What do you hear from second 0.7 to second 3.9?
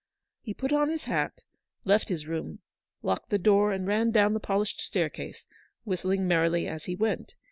on his hat, left his room, locked the door, and